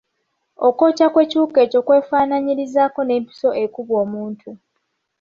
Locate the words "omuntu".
4.05-4.49